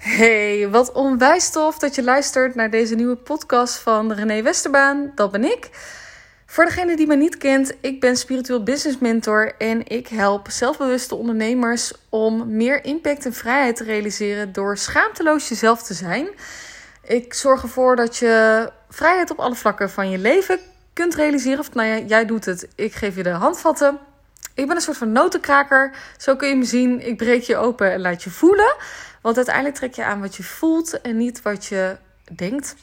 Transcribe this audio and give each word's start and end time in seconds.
Hey, 0.00 0.68
wat 0.68 0.92
onwijs 0.92 1.50
tof 1.50 1.78
dat 1.78 1.94
je 1.94 2.02
luistert 2.02 2.54
naar 2.54 2.70
deze 2.70 2.94
nieuwe 2.94 3.16
podcast 3.16 3.76
van 3.78 4.12
René 4.12 4.42
Westerbaan. 4.42 5.12
Dat 5.14 5.30
ben 5.30 5.44
ik. 5.44 5.68
Voor 6.46 6.64
degene 6.64 6.96
die 6.96 7.06
me 7.06 7.16
niet 7.16 7.36
kent, 7.36 7.72
ik 7.80 8.00
ben 8.00 8.16
spiritueel 8.16 8.62
business 8.62 8.98
mentor 8.98 9.54
en 9.58 9.86
ik 9.86 10.08
help 10.08 10.50
zelfbewuste 10.50 11.14
ondernemers 11.14 11.92
om 12.08 12.56
meer 12.56 12.84
impact 12.84 13.24
en 13.24 13.32
vrijheid 13.32 13.76
te 13.76 13.84
realiseren 13.84 14.52
door 14.52 14.76
schaamteloos 14.76 15.48
jezelf 15.48 15.82
te 15.82 15.94
zijn. 15.94 16.28
Ik 17.04 17.34
zorg 17.34 17.62
ervoor 17.62 17.96
dat 17.96 18.16
je 18.16 18.68
vrijheid 18.88 19.30
op 19.30 19.38
alle 19.38 19.54
vlakken 19.54 19.90
van 19.90 20.10
je 20.10 20.18
leven 20.18 20.58
kunt 20.92 21.14
realiseren. 21.14 21.58
Of 21.58 21.74
nou 21.74 21.88
ja, 21.88 21.98
jij 21.98 22.26
doet 22.26 22.44
het, 22.44 22.68
ik 22.74 22.94
geef 22.94 23.16
je 23.16 23.22
de 23.22 23.30
handvatten. 23.30 23.98
Ik 24.54 24.66
ben 24.66 24.76
een 24.76 24.82
soort 24.82 24.96
van 24.96 25.12
notenkraker. 25.12 25.94
Zo 26.18 26.36
kun 26.36 26.48
je 26.48 26.56
me 26.56 26.64
zien. 26.64 27.06
Ik 27.06 27.16
breek 27.16 27.42
je 27.42 27.56
open 27.56 27.92
en 27.92 28.00
laat 28.00 28.22
je 28.22 28.30
voelen. 28.30 28.74
Want 29.22 29.36
uiteindelijk 29.36 29.76
trek 29.76 29.94
je 29.94 30.04
aan 30.04 30.20
wat 30.20 30.36
je 30.36 30.42
voelt 30.42 31.00
en 31.00 31.16
niet 31.16 31.42
wat 31.42 31.66
je 31.66 31.96
denkt. 32.32 32.76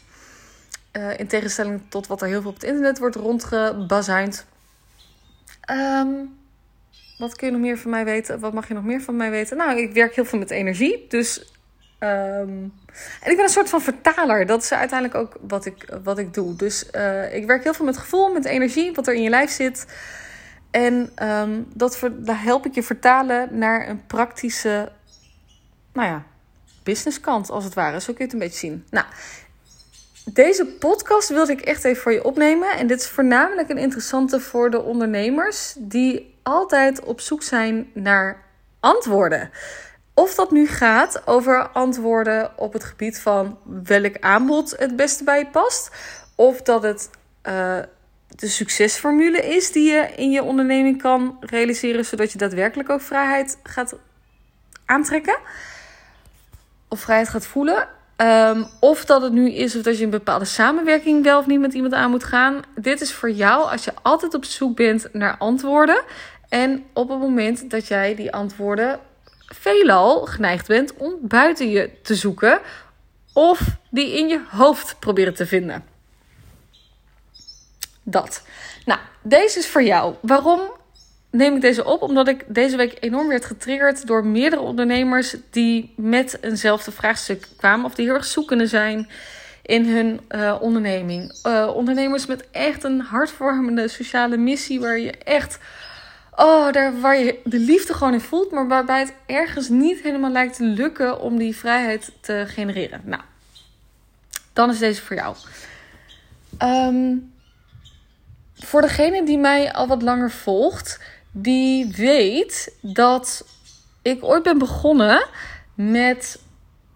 Uh, 0.94 1.20
in 1.20 1.27
tegenstelling 1.27 1.81
tot 1.89 2.08
wat 2.08 2.22
er 2.22 2.27
heel 2.27 2.41
veel 2.41 2.49
op 2.49 2.55
het 2.55 2.63
internet 2.63 2.99
wordt 2.99 3.16
rondgebazuind. 3.16 4.45
Um, 5.72 6.38
wat 7.17 7.35
kun 7.35 7.48
je 7.48 7.53
nog 7.53 7.61
meer 7.61 7.77
van 7.77 7.91
mij 7.91 8.05
weten? 8.05 8.39
Wat 8.39 8.53
mag 8.53 8.67
je 8.67 8.73
nog 8.73 8.84
meer 8.84 9.02
van 9.02 9.16
mij 9.16 9.30
weten? 9.30 9.58
Nou, 9.58 9.80
ik 9.80 9.94
werk 9.94 10.16
heel 10.16 10.25
veel 10.25 10.39
met 10.39 10.52
energie. 10.52 11.05
Dus. 11.09 11.53
Um, 11.99 12.73
en 13.22 13.31
ik 13.31 13.36
ben 13.36 13.44
een 13.44 13.49
soort 13.49 13.70
van 13.70 13.81
vertaler. 13.81 14.45
Dat 14.45 14.63
is 14.63 14.72
uiteindelijk 14.72 15.20
ook 15.20 15.38
wat 15.41 15.66
ik, 15.66 15.97
wat 16.03 16.17
ik 16.17 16.34
doe. 16.34 16.55
Dus 16.55 16.86
uh, 16.95 17.36
ik 17.36 17.45
werk 17.45 17.63
heel 17.63 17.73
veel 17.73 17.86
met 17.86 17.97
gevoel, 17.97 18.34
met 18.34 18.45
energie, 18.45 18.94
wat 18.94 19.08
er 19.08 19.13
in 19.13 19.22
je 19.22 19.30
lijf 19.30 19.49
zit. 19.49 19.86
En 20.71 21.12
um, 21.23 21.67
dat 21.73 21.99
help 22.26 22.66
ik 22.66 22.75
je 22.75 22.84
vertalen 22.84 23.58
naar 23.58 23.89
een 23.89 24.05
praktische, 24.05 24.91
nou 25.94 26.08
ja, 26.08 26.23
businesskant 26.84 27.49
als 27.49 27.63
het 27.63 27.73
ware. 27.73 28.02
Zo 28.02 28.13
kun 28.13 28.16
je 28.17 28.23
het 28.23 28.34
een 28.34 28.39
beetje 28.39 28.58
zien. 28.58 28.85
Nou, 28.89 29.05
deze 30.25 30.66
podcast 30.66 31.30
wilde 31.30 31.52
ik 31.52 31.61
echt 31.61 31.83
even 31.83 32.02
voor 32.02 32.11
je 32.11 32.23
opnemen. 32.23 32.69
En 32.69 32.88
dit 32.88 33.00
is 33.00 33.08
voornamelijk 33.08 33.69
een 33.69 33.77
interessante 33.77 34.39
voor 34.39 34.69
de 34.69 34.81
ondernemers 34.81 35.75
die 35.77 36.36
altijd 36.44 37.03
op 37.03 37.22
zoek 37.22 37.44
zijn 37.44 37.89
naar 37.94 38.44
antwoorden. 38.80 39.52
Of 40.14 40.36
dat 40.36 40.52
nu 40.52 40.67
gaat 40.67 41.27
over 41.27 41.67
antwoorden 41.70 42.52
op 42.58 42.73
het 42.73 42.83
gebied 42.83 43.20
van 43.20 43.59
welk 43.83 44.20
aanbod 44.20 44.75
het 44.77 44.95
beste 44.95 45.23
bij 45.23 45.39
je 45.39 45.47
past. 45.47 45.92
Of 46.36 46.61
dat 46.61 46.83
het 46.83 47.09
uh, 47.47 47.77
de 48.36 48.47
succesformule 48.47 49.39
is 49.39 49.72
die 49.72 49.92
je 49.92 50.09
in 50.16 50.31
je 50.31 50.44
onderneming 50.44 51.02
kan 51.02 51.38
realiseren, 51.39 52.06
zodat 52.06 52.31
je 52.31 52.38
daadwerkelijk 52.38 52.89
ook 52.89 53.02
vrijheid 53.02 53.59
gaat 53.64 53.95
aantrekken. 54.86 55.38
Of 56.88 57.00
vrijheid 57.00 57.30
gaat 57.30 57.45
voelen. 57.45 57.88
Um, 58.22 58.67
of 58.80 59.05
dat 59.05 59.22
het 59.22 59.33
nu 59.33 59.52
is 59.52 59.75
of 59.75 59.81
dat 59.81 59.98
je 59.98 60.03
een 60.03 60.09
bepaalde 60.09 60.45
samenwerking 60.45 61.23
wel 61.23 61.39
of 61.39 61.45
niet 61.45 61.59
met 61.59 61.73
iemand 61.73 61.94
aan 61.94 62.09
moet 62.09 62.23
gaan. 62.23 62.61
Dit 62.75 63.02
is 63.02 63.14
voor 63.14 63.31
jou 63.31 63.70
als 63.70 63.83
je 63.83 63.92
altijd 64.02 64.33
op 64.33 64.45
zoek 64.45 64.75
bent 64.75 65.08
naar 65.14 65.38
antwoorden. 65.38 66.03
En 66.50 66.83
op 66.94 67.09
het 67.09 67.20
moment 67.20 67.70
dat 67.70 67.88
jij 67.88 68.16
die 68.16 68.31
antwoorden 68.31 69.00
veelal 69.45 70.25
geneigd 70.25 70.67
bent 70.67 70.94
om 70.94 71.14
buiten 71.22 71.70
je 71.70 71.89
te 72.03 72.16
zoeken. 72.16 72.59
Of 73.33 73.61
die 73.89 74.17
in 74.17 74.28
je 74.28 74.42
hoofd 74.50 74.95
proberen 75.00 75.33
te 75.33 75.45
vinden. 75.45 75.97
Dat. 78.09 78.44
Nou, 78.86 79.00
deze 79.22 79.59
is 79.59 79.67
voor 79.67 79.83
jou. 79.83 80.16
Waarom 80.22 80.61
neem 81.30 81.55
ik 81.55 81.61
deze 81.61 81.86
op? 81.86 82.02
Omdat 82.02 82.27
ik 82.27 82.44
deze 82.47 82.77
week 82.77 82.97
enorm 82.99 83.27
werd 83.27 83.45
getriggerd 83.45 84.08
door 84.08 84.25
meerdere 84.25 84.61
ondernemers 84.61 85.36
die 85.49 85.94
met 85.95 86.38
eenzelfde 86.41 86.91
vraagstuk 86.91 87.47
kwamen. 87.58 87.86
Of 87.86 87.95
die 87.95 88.05
heel 88.05 88.14
erg 88.14 88.25
zoekende 88.25 88.67
zijn 88.67 89.09
in 89.61 89.86
hun 89.86 90.19
uh, 90.30 90.55
onderneming. 90.61 91.39
Uh, 91.44 91.72
ondernemers 91.75 92.25
met 92.25 92.49
echt 92.52 92.83
een 92.83 93.02
hartvormende 93.02 93.88
sociale 93.88 94.37
missie 94.37 94.80
waar 94.80 94.99
je 94.99 95.11
echt. 95.11 95.59
Oh, 96.36 96.71
daar 96.71 96.99
waar 96.99 97.17
je 97.17 97.39
de 97.43 97.59
liefde 97.59 97.93
gewoon 97.93 98.14
in 98.14 98.21
voelt, 98.21 98.52
maar 98.52 98.67
waarbij 98.67 98.99
het 98.99 99.14
ergens 99.26 99.70
niet 99.70 100.02
helemaal 100.02 100.32
lijkt 100.32 100.55
te 100.55 100.64
lukken 100.64 101.20
om 101.21 101.37
die 101.37 101.55
vrijheid 101.55 102.11
te 102.21 102.43
genereren. 102.48 103.02
Nou, 103.03 103.21
dan 104.53 104.70
is 104.70 104.80
deze 104.80 105.02
voor 105.02 105.15
jou. 105.15 105.36
Um, 106.61 107.36
voor 108.60 108.82
degene 108.82 109.26
die 109.26 109.38
mij 109.38 109.73
al 109.73 109.88
wat 109.88 110.02
langer 110.02 110.32
volgt, 110.32 111.00
die 111.32 111.92
weet 111.95 112.76
dat 112.82 113.45
ik 114.02 114.23
ooit 114.23 114.44
ben 114.44 114.58
begonnen 114.58 115.28
met 115.73 116.42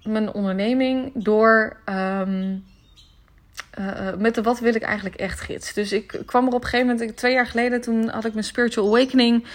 mijn 0.03 0.33
onderneming 0.33 1.11
door. 1.13 1.77
Um, 1.85 2.63
uh, 3.79 4.13
met 4.17 4.35
de 4.35 4.41
wat 4.41 4.59
wil 4.59 4.75
ik 4.75 4.81
eigenlijk 4.81 5.15
echt 5.15 5.39
gids. 5.39 5.73
Dus 5.73 5.91
ik 5.91 6.21
kwam 6.25 6.47
er 6.47 6.53
op 6.53 6.63
een 6.63 6.69
gegeven 6.69 6.95
moment, 6.95 7.17
twee 7.17 7.33
jaar 7.33 7.47
geleden, 7.47 7.81
toen 7.81 8.09
had 8.09 8.25
ik 8.25 8.33
mijn 8.33 8.45
spiritual 8.45 8.87
awakening. 8.87 9.45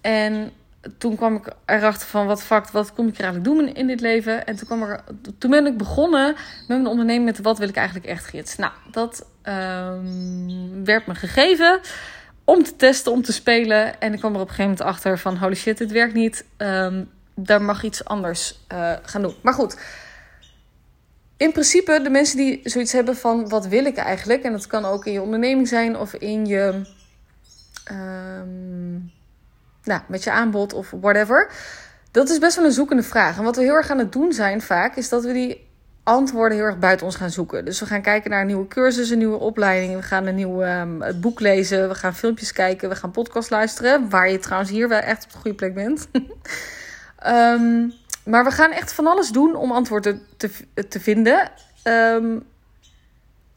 En 0.00 0.52
toen 0.98 1.16
kwam 1.16 1.36
ik 1.36 1.52
erachter 1.66 2.08
van 2.08 2.26
wat 2.26 2.42
fuck, 2.42 2.68
wat 2.68 2.92
kom 2.92 3.08
ik 3.08 3.16
hier 3.16 3.24
eigenlijk 3.24 3.56
doen 3.56 3.74
in 3.74 3.86
dit 3.86 4.00
leven? 4.00 4.46
En 4.46 4.56
toen, 4.56 4.66
kwam 4.66 4.82
er, 4.82 5.04
toen 5.38 5.50
ben 5.50 5.66
ik 5.66 5.76
begonnen 5.76 6.26
met 6.26 6.68
mijn 6.68 6.86
onderneming 6.86 7.24
met 7.24 7.40
wat 7.40 7.58
wil 7.58 7.68
ik 7.68 7.76
eigenlijk 7.76 8.06
echt 8.06 8.24
gids. 8.24 8.56
Nou, 8.56 8.72
dat 8.90 9.26
um, 9.42 10.84
werd 10.84 11.06
me 11.06 11.14
gegeven 11.14 11.80
om 12.44 12.62
te 12.62 12.76
testen, 12.76 13.12
om 13.12 13.22
te 13.22 13.32
spelen. 13.32 14.00
En 14.00 14.12
ik 14.12 14.18
kwam 14.18 14.34
er 14.34 14.40
op 14.40 14.48
een 14.48 14.54
gegeven 14.54 14.70
moment 14.70 14.96
achter 14.96 15.18
van 15.18 15.36
holy 15.36 15.54
shit, 15.54 15.78
dit 15.78 15.92
werkt 15.92 16.14
niet. 16.14 16.44
Um, 16.56 17.10
daar 17.34 17.62
mag 17.62 17.82
iets 17.82 18.04
anders 18.04 18.58
uh, 18.72 18.92
gaan 19.02 19.22
doen. 19.22 19.34
Maar 19.42 19.54
goed, 19.54 19.78
in 21.36 21.52
principe 21.52 22.00
de 22.02 22.10
mensen 22.10 22.36
die 22.36 22.60
zoiets 22.64 22.92
hebben 22.92 23.16
van 23.16 23.48
wat 23.48 23.66
wil 23.66 23.84
ik 23.84 23.96
eigenlijk? 23.96 24.42
En 24.42 24.52
dat 24.52 24.66
kan 24.66 24.84
ook 24.84 25.06
in 25.06 25.12
je 25.12 25.22
onderneming 25.22 25.68
zijn 25.68 25.96
of 25.96 26.14
in 26.14 26.46
je... 26.46 26.86
Um, 27.92 29.12
nou, 29.84 30.00
met 30.06 30.24
je 30.24 30.30
aanbod 30.30 30.72
of 30.72 30.92
whatever. 31.00 31.52
Dat 32.10 32.30
is 32.30 32.38
best 32.38 32.56
wel 32.56 32.64
een 32.64 32.72
zoekende 32.72 33.02
vraag. 33.02 33.38
En 33.38 33.44
wat 33.44 33.56
we 33.56 33.62
heel 33.62 33.74
erg 33.74 33.90
aan 33.90 33.98
het 33.98 34.12
doen 34.12 34.32
zijn 34.32 34.60
vaak, 34.60 34.96
is 34.96 35.08
dat 35.08 35.24
we 35.24 35.32
die 35.32 35.70
antwoorden 36.02 36.56
heel 36.56 36.66
erg 36.66 36.78
buiten 36.78 37.06
ons 37.06 37.16
gaan 37.16 37.30
zoeken. 37.30 37.64
Dus 37.64 37.80
we 37.80 37.86
gaan 37.86 38.02
kijken 38.02 38.30
naar 38.30 38.44
nieuwe 38.44 38.68
cursussen, 38.68 39.18
nieuwe 39.18 39.38
opleidingen. 39.38 39.98
We 39.98 40.04
gaan 40.04 40.26
een 40.26 40.34
nieuw 40.34 40.62
um, 40.62 41.02
boek 41.20 41.40
lezen. 41.40 41.88
We 41.88 41.94
gaan 41.94 42.14
filmpjes 42.14 42.52
kijken. 42.52 42.88
We 42.88 42.96
gaan 42.96 43.10
podcast 43.10 43.50
luisteren. 43.50 44.08
Waar 44.08 44.30
je 44.30 44.38
trouwens 44.38 44.70
hier 44.70 44.88
wel 44.88 44.98
echt 44.98 45.24
op 45.24 45.32
de 45.32 45.38
goede 45.38 45.56
plek 45.56 45.74
bent. 45.74 46.08
um, 47.26 47.92
maar 48.32 48.44
we 48.44 48.50
gaan 48.50 48.70
echt 48.70 48.92
van 48.92 49.06
alles 49.06 49.30
doen 49.30 49.54
om 49.54 49.72
antwoorden 49.72 50.22
te, 50.36 50.50
te 50.88 51.00
vinden. 51.00 51.50
Um, 51.84 52.42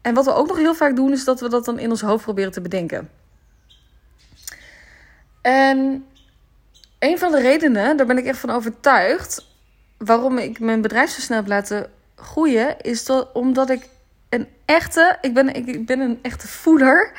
en 0.02 0.13
wat 0.13 0.25
we 0.25 0.34
ook 0.34 0.47
nog 0.47 0.57
heel 0.57 0.75
vaak 0.75 0.96
doen, 0.96 1.12
is 1.12 1.24
dat 1.24 1.40
we 1.40 1.50
dat 1.50 1.66
dan 1.66 1.80
in 1.80 1.90
ons 1.90 2.02
hoofd 2.02 2.24
proberen 2.24 2.52
te 2.52 2.62
bedenken. 2.62 3.09
En 5.42 6.06
een 7.00 7.19
van 7.19 7.31
de 7.31 7.41
redenen, 7.41 7.97
daar 7.97 8.06
ben 8.06 8.17
ik 8.17 8.25
echt 8.25 8.39
van 8.39 8.50
overtuigd, 8.50 9.47
waarom 9.97 10.38
ik 10.38 10.59
mijn 10.59 10.81
bedrijf 10.81 11.09
zo 11.09 11.22
snel 11.22 11.38
heb 11.38 11.47
laten 11.47 11.91
groeien, 12.16 12.81
is 12.81 13.06
dat 13.06 13.29
omdat 13.33 13.69
ik 13.69 13.89
een 14.29 14.47
echte, 14.66 15.17
ik 15.22 15.33
ben, 15.33 15.53
ik 15.53 15.85
ben 15.85 16.00
een 16.00 16.19
echte 16.22 16.47
voeler. 16.47 17.11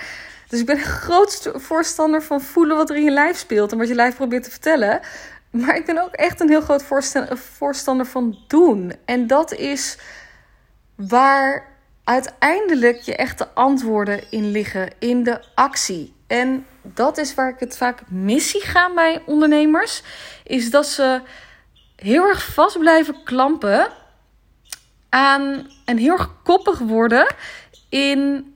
Dus 0.49 0.61
ik 0.61 0.67
ben 0.67 0.77
een 0.77 0.83
groot 0.83 1.51
voorstander 1.55 2.23
van 2.23 2.41
voelen 2.41 2.77
wat 2.77 2.91
er 2.91 2.97
in 2.97 3.05
je 3.05 3.11
lijf 3.11 3.37
speelt 3.37 3.73
en 3.73 3.79
wat 3.79 3.89
je 3.89 3.95
lijf 3.95 4.17
probeert 4.17 4.43
te 4.43 4.51
vertellen. 4.51 5.01
Maar 5.51 5.77
ik 5.77 5.87
ben 5.87 6.03
ook 6.03 6.13
echt 6.13 6.41
een 6.41 6.49
heel 6.49 6.61
groot 6.61 6.85
voorstander 7.59 8.07
van 8.07 8.39
doen. 8.47 8.93
En 9.05 9.27
dat 9.27 9.53
is 9.53 9.99
waar 10.95 11.69
uiteindelijk 12.05 13.01
je 13.01 13.17
echte 13.17 13.49
antwoorden 13.55 14.31
in 14.31 14.51
liggen, 14.51 14.91
in 14.99 15.23
de 15.23 15.41
actie. 15.55 16.15
En 16.27 16.67
dat 16.95 17.19
is 17.19 17.35
waar 17.35 17.49
ik 17.49 17.61
het 17.61 17.77
vaak 17.77 18.03
missie 18.09 18.61
ga 18.61 18.95
bij 18.95 19.23
ondernemers. 19.27 20.03
Is 20.45 20.71
dat 20.71 20.87
ze 20.87 21.21
heel 21.97 22.25
erg 22.25 22.45
vast 22.45 22.79
blijven 22.79 23.23
klampen 23.25 23.89
aan 25.09 25.71
en 25.85 25.97
heel 25.97 26.13
erg 26.13 26.31
koppig 26.43 26.79
worden 26.79 27.35
in 27.89 28.55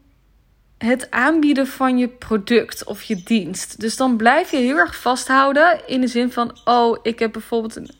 het 0.78 1.10
aanbieden 1.10 1.66
van 1.66 1.98
je 1.98 2.08
product 2.08 2.84
of 2.84 3.02
je 3.02 3.22
dienst. 3.22 3.80
Dus 3.80 3.96
dan 3.96 4.16
blijf 4.16 4.50
je 4.50 4.56
heel 4.56 4.76
erg 4.76 4.96
vasthouden 5.00 5.80
in 5.86 6.00
de 6.00 6.06
zin 6.06 6.32
van: 6.32 6.58
oh, 6.64 6.98
ik 7.02 7.18
heb 7.18 7.32
bijvoorbeeld 7.32 7.76
een 7.76 7.90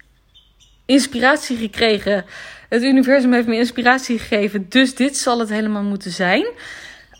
inspiratie 0.86 1.56
gekregen. 1.56 2.24
Het 2.68 2.82
universum 2.82 3.32
heeft 3.32 3.46
me 3.46 3.56
inspiratie 3.56 4.18
gegeven, 4.18 4.68
dus 4.68 4.94
dit 4.94 5.16
zal 5.16 5.38
het 5.38 5.48
helemaal 5.48 5.82
moeten 5.82 6.10
zijn. 6.10 6.46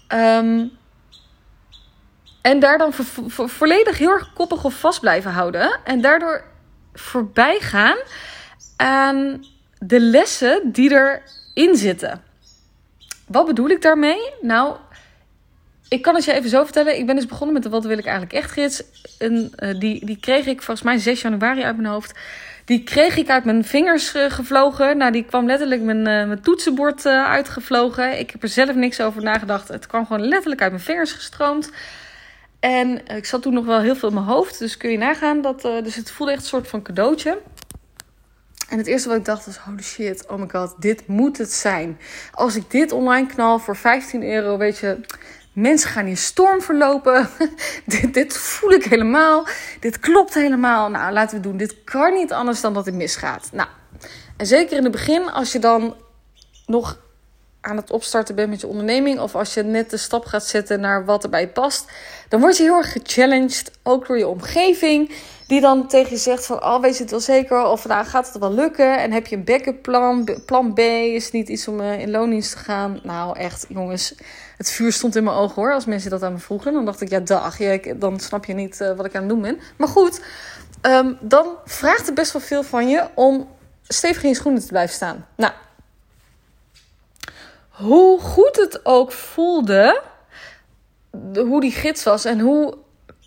Um, 0.09 0.79
en 2.43 2.59
daar 2.59 2.79
dan 2.79 2.93
volledig 3.49 3.99
heel 3.99 4.11
erg 4.11 4.33
koppig 4.33 4.65
of 4.65 4.75
vast 4.75 5.01
blijven 5.01 5.31
houden. 5.31 5.79
En 5.85 6.01
daardoor 6.01 6.45
voorbij 6.95 7.59
gaan 7.61 7.97
aan 8.77 9.45
de 9.79 10.01
lessen 10.01 10.73
die 10.73 10.91
erin 10.91 11.77
zitten. 11.77 12.23
Wat 13.27 13.47
bedoel 13.47 13.69
ik 13.69 13.83
daarmee? 13.83 14.33
Nou, 14.41 14.77
ik 15.89 16.03
kan 16.03 16.15
het 16.15 16.25
je 16.25 16.33
even 16.33 16.51
zo 16.51 16.65
vertellen. 16.65 16.99
Ik 16.99 17.07
ben 17.07 17.15
dus 17.15 17.27
begonnen 17.27 17.55
met 17.55 17.63
de 17.63 17.69
Wat 17.69 17.85
wil 17.85 17.99
ik 17.99 18.05
eigenlijk 18.05 18.35
echt 18.35 18.51
gids. 18.51 18.83
En, 19.19 19.53
uh, 19.57 19.81
die, 19.81 20.07
die 20.07 20.21
kreeg 20.21 20.47
ik 20.47 20.63
volgens 20.63 20.87
mij 20.87 20.99
6 20.99 21.21
januari 21.21 21.63
uit 21.63 21.77
mijn 21.77 21.93
hoofd. 21.93 22.19
Die 22.65 22.83
kreeg 22.83 23.17
ik 23.17 23.29
uit 23.29 23.45
mijn 23.45 23.65
vingers 23.65 24.15
uh, 24.15 24.31
gevlogen. 24.31 24.97
Nou, 24.97 25.13
die 25.13 25.25
kwam 25.25 25.47
letterlijk 25.47 25.81
mijn, 25.81 25.99
uh, 25.99 26.05
mijn 26.05 26.41
toetsenbord 26.41 27.07
uitgevlogen. 27.07 28.19
Ik 28.19 28.31
heb 28.31 28.43
er 28.43 28.49
zelf 28.49 28.75
niks 28.75 29.01
over 29.01 29.23
nagedacht. 29.23 29.69
Het 29.69 29.87
kwam 29.87 30.07
gewoon 30.07 30.29
letterlijk 30.29 30.63
uit 30.63 30.73
mijn 30.73 30.85
vingers 30.85 31.13
gestroomd. 31.13 31.71
En 32.61 33.07
ik 33.07 33.27
zat 33.27 33.43
toen 33.43 33.55
nog 33.55 33.65
wel 33.65 33.81
heel 33.81 33.97
veel 33.97 34.09
in 34.09 34.15
mijn 34.15 34.27
hoofd. 34.27 34.59
Dus 34.59 34.77
kun 34.77 34.91
je 34.91 34.99
nagaan. 34.99 35.43
Dat, 35.43 35.63
dus 35.63 35.95
het 35.95 36.11
voelde 36.11 36.33
echt 36.33 36.43
een 36.43 36.49
soort 36.49 36.69
van 36.69 36.83
cadeautje. 36.83 37.39
En 38.71 38.79
het 38.79 38.87
eerste 38.87 39.09
wat 39.09 39.19
ik 39.19 39.25
dacht 39.25 39.47
was: 39.47 39.57
holy 39.57 39.83
shit, 39.83 40.27
oh 40.27 40.39
my 40.39 40.49
god, 40.49 40.75
dit 40.79 41.07
moet 41.07 41.39
het 41.39 41.53
zijn. 41.53 41.99
Als 42.33 42.57
ik 42.57 42.71
dit 42.71 42.93
online 42.93 43.27
knal 43.27 43.59
voor 43.59 43.77
15 43.77 44.23
euro, 44.23 44.57
weet 44.57 44.79
je, 44.79 45.01
mensen 45.53 45.91
gaan 45.91 46.07
in 46.07 46.17
storm 46.17 46.63
verlopen. 46.63 47.29
dit, 47.87 48.15
dit 48.15 48.37
voel 48.37 48.71
ik 48.71 48.85
helemaal. 48.85 49.47
Dit 49.81 49.99
klopt 49.99 50.35
helemaal. 50.35 50.91
Nou, 50.91 51.13
laten 51.13 51.37
we 51.37 51.43
doen. 51.43 51.57
Dit 51.57 51.85
kan 51.85 52.15
niet 52.15 52.33
anders 52.33 52.61
dan 52.61 52.75
dat 52.75 52.87
het 52.87 52.95
misgaat. 52.95 53.49
Nou, 53.53 53.69
en 54.37 54.47
zeker 54.47 54.77
in 54.77 54.83
het 54.83 54.93
begin, 54.93 55.31
als 55.31 55.53
je 55.53 55.59
dan 55.59 55.97
nog 56.67 56.99
aan 57.61 57.77
het 57.77 57.91
opstarten 57.91 58.35
bent 58.35 58.51
met 58.51 58.61
je 58.61 58.67
onderneming, 58.67 59.21
of 59.21 59.35
als 59.35 59.55
je 59.55 59.63
net 59.63 59.91
de 59.91 59.97
stap 59.97 60.25
gaat 60.25 60.47
zetten 60.47 60.81
naar 60.81 61.05
wat 61.05 61.25
erbij 61.25 61.49
past, 61.49 61.91
dan 62.29 62.41
word 62.41 62.57
je 62.57 62.63
heel 62.63 62.77
erg 62.77 62.93
gechallenged, 62.93 63.71
ook 63.83 64.07
door 64.07 64.19
je 64.19 64.29
omgeving, 64.29 65.13
die 65.47 65.61
dan 65.61 65.89
tegen 65.89 66.11
je 66.11 66.17
zegt 66.17 66.47
van, 66.47 66.65
oh 66.65 66.81
weet 66.81 66.97
je 66.97 67.03
het 67.03 67.11
wel 67.11 67.21
zeker, 67.21 67.65
of 67.65 67.87
nou 67.87 68.07
gaat 68.07 68.27
het 68.27 68.39
wel 68.39 68.53
lukken, 68.53 68.99
en 68.99 69.13
heb 69.13 69.27
je 69.27 69.37
een 69.37 69.45
backup 69.45 69.83
plan, 69.83 70.29
plan 70.47 70.75
B, 70.75 70.79
is 70.79 71.31
niet 71.31 71.49
iets 71.49 71.69
om 71.69 71.81
uh, 71.81 72.01
in 72.01 72.11
loondienst 72.11 72.53
te 72.53 72.59
gaan. 72.59 73.01
Nou 73.03 73.39
echt, 73.39 73.67
jongens, 73.69 74.15
het 74.57 74.71
vuur 74.71 74.93
stond 74.93 75.17
in 75.17 75.25
mijn 75.25 75.37
ogen 75.37 75.55
hoor, 75.55 75.75
als 75.75 75.85
mensen 75.85 76.11
dat 76.11 76.23
aan 76.23 76.33
me 76.33 76.39
vroegen. 76.39 76.73
Dan 76.73 76.85
dacht 76.85 77.01
ik, 77.01 77.09
ja 77.09 77.21
dag, 77.21 77.57
dan 77.97 78.21
snap 78.21 78.45
je 78.45 78.55
niet 78.55 78.81
uh, 78.81 78.97
wat 78.97 79.07
ik 79.07 79.15
aan 79.15 79.21
het 79.21 79.31
doen 79.31 79.41
ben. 79.41 79.59
Maar 79.77 79.89
goed, 79.89 80.21
um, 80.83 81.19
dan 81.21 81.47
vraagt 81.65 82.07
het 82.07 82.15
best 82.15 82.33
wel 82.33 82.43
veel 82.43 82.63
van 82.63 82.89
je 82.89 83.09
om 83.15 83.49
stevig 83.89 84.23
in 84.23 84.29
je 84.29 84.35
schoenen 84.35 84.61
te 84.61 84.67
blijven 84.67 84.95
staan. 84.95 85.27
Nou, 85.37 85.53
hoe 87.81 88.21
goed 88.21 88.57
het 88.57 88.81
ook 88.83 89.13
voelde, 89.13 90.03
hoe 91.35 91.61
die 91.61 91.73
gids 91.73 92.03
was 92.03 92.25
en 92.25 92.41
hoe 92.41 92.77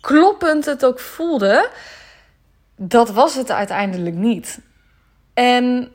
kloppend 0.00 0.64
het 0.64 0.84
ook 0.84 1.00
voelde, 1.00 1.70
dat 2.76 3.10
was 3.10 3.34
het 3.34 3.50
uiteindelijk 3.50 4.16
niet. 4.16 4.58
En 5.34 5.90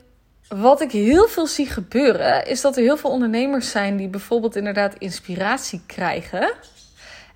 wat 0.48 0.80
ik 0.80 0.90
heel 0.92 1.28
veel 1.28 1.46
zie 1.46 1.66
gebeuren, 1.66 2.46
is 2.46 2.60
dat 2.60 2.76
er 2.76 2.82
heel 2.82 2.96
veel 2.96 3.10
ondernemers 3.10 3.70
zijn 3.70 3.96
die 3.96 4.08
bijvoorbeeld 4.08 4.56
inderdaad 4.56 4.94
inspiratie 4.98 5.82
krijgen. 5.86 6.52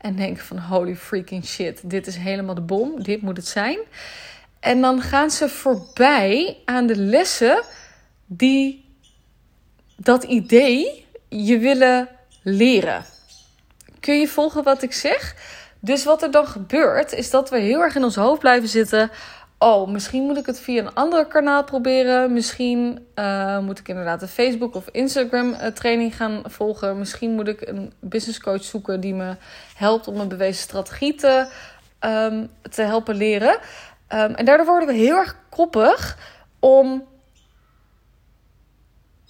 En 0.00 0.16
denken 0.16 0.44
van 0.44 0.58
holy 0.58 0.96
freaking 0.96 1.44
shit, 1.44 1.90
dit 1.90 2.06
is 2.06 2.16
helemaal 2.16 2.54
de 2.54 2.60
bom, 2.60 3.02
dit 3.02 3.22
moet 3.22 3.36
het 3.36 3.46
zijn. 3.46 3.78
En 4.60 4.80
dan 4.80 5.00
gaan 5.00 5.30
ze 5.30 5.48
voorbij 5.48 6.56
aan 6.64 6.86
de 6.86 6.96
lessen 6.96 7.62
die 8.26 8.84
dat 9.96 10.22
idee 10.22 11.03
je 11.42 11.58
willen 11.58 12.08
leren. 12.42 13.04
Kun 14.00 14.20
je 14.20 14.28
volgen 14.28 14.62
wat 14.62 14.82
ik 14.82 14.92
zeg? 14.92 15.34
Dus 15.80 16.04
wat 16.04 16.22
er 16.22 16.30
dan 16.30 16.46
gebeurt, 16.46 17.12
is 17.12 17.30
dat 17.30 17.50
we 17.50 17.58
heel 17.58 17.80
erg 17.80 17.94
in 17.94 18.04
ons 18.04 18.16
hoofd 18.16 18.40
blijven 18.40 18.68
zitten. 18.68 19.10
Oh, 19.58 19.88
misschien 19.88 20.22
moet 20.22 20.36
ik 20.36 20.46
het 20.46 20.60
via 20.60 20.80
een 20.80 20.94
ander 20.94 21.26
kanaal 21.26 21.64
proberen. 21.64 22.32
Misschien 22.32 23.06
uh, 23.14 23.58
moet 23.58 23.78
ik 23.78 23.88
inderdaad 23.88 24.22
een 24.22 24.28
Facebook 24.28 24.74
of 24.74 24.88
Instagram 24.90 25.48
uh, 25.48 25.66
training 25.66 26.16
gaan 26.16 26.42
volgen. 26.44 26.98
Misschien 26.98 27.30
moet 27.30 27.48
ik 27.48 27.60
een 27.60 27.92
business 28.00 28.40
coach 28.40 28.64
zoeken 28.64 29.00
die 29.00 29.14
me 29.14 29.36
helpt 29.74 30.08
om 30.08 30.20
een 30.20 30.28
bewezen 30.28 30.62
strategie 30.62 31.14
te, 31.14 31.46
um, 32.00 32.50
te 32.70 32.82
helpen 32.82 33.14
leren. 33.14 33.58
Um, 34.08 34.34
en 34.34 34.44
daardoor 34.44 34.66
worden 34.66 34.88
we 34.88 34.94
heel 34.94 35.16
erg 35.16 35.36
koppig 35.48 36.18
om 36.60 37.04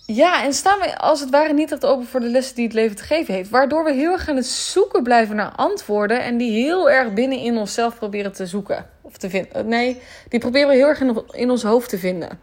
ja, 0.06 0.44
en 0.44 0.52
staan 0.52 0.78
we 0.78 0.98
als 0.98 1.20
het 1.20 1.30
ware 1.30 1.52
niet 1.52 1.72
echt 1.72 1.84
open 1.84 2.06
voor 2.06 2.20
de 2.20 2.28
lessen 2.28 2.54
die 2.54 2.64
het 2.64 2.74
leven 2.74 2.96
te 2.96 3.02
geven 3.02 3.34
heeft. 3.34 3.50
Waardoor 3.50 3.84
we 3.84 3.92
heel 3.92 4.12
erg 4.12 4.28
aan 4.28 4.36
het 4.36 4.46
zoeken 4.46 5.02
blijven 5.02 5.36
naar 5.36 5.52
antwoorden. 5.56 6.22
En 6.22 6.36
die 6.36 6.64
heel 6.64 6.90
erg 6.90 7.12
binnen 7.12 7.38
in 7.38 7.56
onszelf 7.56 7.96
proberen 7.96 8.32
te 8.32 8.46
zoeken. 8.46 8.90
Of 9.00 9.16
te 9.16 9.30
vinden. 9.30 9.68
Nee, 9.68 10.02
die 10.28 10.40
proberen 10.40 10.68
we 10.68 10.74
heel 10.74 10.86
erg 10.86 11.00
in, 11.00 11.22
in 11.30 11.50
ons 11.50 11.62
hoofd 11.62 11.88
te 11.88 11.98
vinden. 11.98 12.40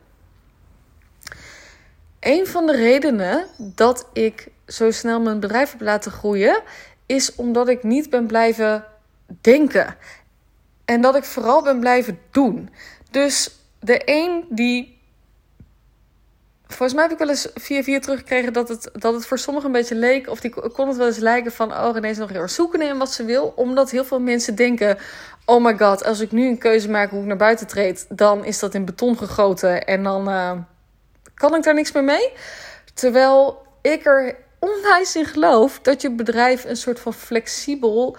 Een 2.20 2.48
van 2.48 2.66
de 2.66 2.76
redenen 2.76 3.46
dat 3.58 4.08
ik 4.14 4.48
zo 4.68 4.92
snel 4.92 5.20
mijn 5.20 5.40
bedrijf 5.40 5.72
heb 5.72 5.82
laten 5.82 6.12
groeien. 6.12 6.62
Is 7.06 7.36
omdat 7.36 7.68
ik 7.68 7.84
niet 7.84 8.10
ben 8.10 8.28
blijven 8.28 8.86
denken. 9.42 9.96
En 10.86 11.02
dat 11.02 11.16
ik 11.16 11.24
vooral 11.24 11.64
ben 11.64 11.80
blijven 11.80 12.20
doen. 12.32 12.70
Dus 13.12 13.52
de 13.80 14.02
een 14.06 14.46
die 14.50 15.01
Volgens 16.72 16.94
mij 16.94 17.04
heb 17.04 17.12
ik 17.12 17.18
wel 17.18 17.30
eens 17.30 17.48
via 17.56 17.84
via 17.84 18.00
teruggekregen 18.00 18.54
dat 18.54 18.70
het, 18.70 18.90
dat 18.94 19.14
het 19.14 19.26
voor 19.26 19.40
sommigen 19.40 19.68
een 19.68 19.76
beetje 19.76 19.96
leek. 19.96 20.30
Of 20.30 20.40
die 20.40 20.54
kon 20.74 20.88
het 20.88 20.98
wel 20.98 21.08
eens 21.08 21.18
lijken 21.18 21.52
van. 21.52 21.72
Oh, 21.72 21.90
René 21.94 22.10
is 22.10 22.18
nog 22.18 22.30
heel 22.30 22.42
erg 22.42 22.52
zoeken 22.52 22.82
in 22.82 22.98
wat 22.98 23.12
ze 23.12 23.26
wil. 23.26 23.54
Omdat 23.56 23.92
heel 23.92 24.06
veel 24.06 24.20
mensen 24.20 24.56
denken. 24.56 24.98
Oh 25.46 25.64
my 25.64 25.78
god, 25.78 26.04
als 26.04 26.20
ik 26.20 26.32
nu 26.32 26.48
een 26.48 26.58
keuze 26.58 26.90
maak 26.90 27.10
hoe 27.10 27.20
ik 27.20 27.26
naar 27.26 27.38
buiten 27.38 27.68
treed. 27.68 28.06
Dan 28.10 28.46
is 28.46 28.60
dat 28.60 28.74
in 28.74 28.86
beton 28.86 29.18
gegoten. 29.18 29.86
En 29.86 30.04
dan 30.04 30.30
uh, 30.30 30.52
kan 31.34 31.56
ik 31.56 31.64
daar 31.64 31.74
niks 31.74 31.92
meer 31.92 32.04
mee. 32.04 32.32
Terwijl 32.94 33.62
ik 33.82 34.06
er 34.06 34.36
onwijs 34.60 35.16
in 35.16 35.26
geloof 35.26 35.80
dat 35.80 36.02
je 36.02 36.12
bedrijf 36.12 36.66
een 36.66 36.78
soort 36.78 37.00
van 37.00 37.14
flexibel 37.14 38.18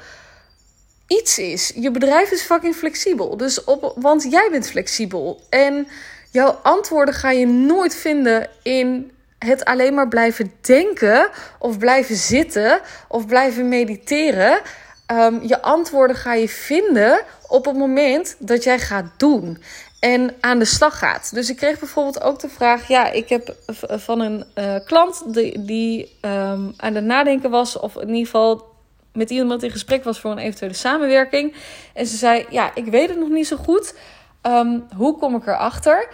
iets 1.07 1.39
is. 1.39 1.73
Je 1.75 1.91
bedrijf 1.91 2.31
is 2.31 2.43
fucking 2.43 2.75
flexibel. 2.75 3.37
Dus 3.37 3.65
op, 3.65 3.93
want 3.97 4.27
jij 4.31 4.49
bent 4.51 4.67
flexibel. 4.67 5.41
En 5.49 5.89
Jouw 6.33 6.59
antwoorden 6.63 7.15
ga 7.15 7.31
je 7.31 7.47
nooit 7.47 7.95
vinden 7.95 8.49
in 8.63 9.13
het 9.39 9.65
alleen 9.65 9.95
maar 9.95 10.09
blijven 10.09 10.53
denken 10.61 11.29
of 11.59 11.79
blijven 11.79 12.17
zitten 12.17 12.81
of 13.09 13.27
blijven 13.27 13.69
mediteren. 13.69 14.61
Um, 15.07 15.43
je 15.43 15.63
antwoorden 15.63 16.17
ga 16.17 16.35
je 16.35 16.49
vinden 16.49 17.21
op 17.49 17.65
het 17.65 17.77
moment 17.77 18.37
dat 18.39 18.65
jij 18.65 18.79
gaat 18.79 19.07
doen 19.17 19.63
en 20.01 20.35
aan 20.41 20.59
de 20.59 20.65
slag 20.65 20.99
gaat. 20.99 21.35
Dus 21.35 21.51
ik 21.51 21.57
kreeg 21.57 21.79
bijvoorbeeld 21.79 22.23
ook 22.23 22.41
de 22.41 22.49
vraag: 22.49 22.89
ja, 22.89 23.11
ik 23.11 23.29
heb 23.29 23.57
van 23.77 24.21
een 24.21 24.45
uh, 24.55 24.77
klant 24.87 25.35
die, 25.35 25.65
die 25.65 26.19
um, 26.23 26.75
aan 26.77 26.95
het 26.95 27.05
nadenken 27.05 27.51
was, 27.51 27.79
of 27.79 27.97
in 27.97 28.09
ieder 28.09 28.25
geval 28.25 28.71
met 29.13 29.31
iemand 29.31 29.63
in 29.63 29.71
gesprek 29.71 30.05
was 30.05 30.21
voor 30.21 30.31
een 30.31 30.39
eventuele 30.39 30.75
samenwerking. 30.75 31.55
En 31.95 32.07
ze 32.07 32.17
zei: 32.17 32.47
ja, 32.51 32.71
ik 32.75 32.85
weet 32.85 33.09
het 33.09 33.19
nog 33.19 33.29
niet 33.29 33.47
zo 33.47 33.57
goed. 33.57 33.95
Um, 34.43 34.87
hoe 34.97 35.19
kom 35.19 35.35
ik 35.35 35.47
erachter? 35.47 36.09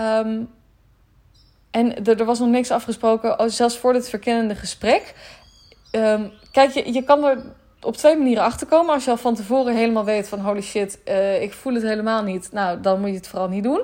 Um, 0.00 0.50
en 1.70 2.04
er, 2.04 2.18
er, 2.18 2.24
was 2.24 2.38
nog 2.38 2.48
niks 2.48 2.70
afgesproken, 2.70 3.38
oh, 3.40 3.48
zelfs 3.48 3.78
voor 3.78 3.92
dit 3.92 4.08
verkennende 4.08 4.54
gesprek. 4.54 5.14
Um, 5.92 6.32
kijk, 6.52 6.70
je, 6.70 6.92
je 6.92 7.02
kan 7.02 7.24
er 7.24 7.42
op 7.80 7.96
twee 7.96 8.16
manieren 8.16 8.44
achter 8.44 8.66
komen. 8.66 8.94
Als 8.94 9.04
je 9.04 9.10
al 9.10 9.16
van 9.16 9.34
tevoren 9.34 9.74
helemaal 9.74 10.04
weet 10.04 10.28
van 10.28 10.40
holy 10.40 10.62
shit, 10.62 10.98
uh, 11.04 11.42
ik 11.42 11.52
voel 11.52 11.74
het 11.74 11.82
helemaal 11.82 12.22
niet. 12.22 12.52
Nou, 12.52 12.80
dan 12.80 13.00
moet 13.00 13.08
je 13.08 13.14
het 13.14 13.28
vooral 13.28 13.48
niet 13.48 13.62
doen. 13.62 13.82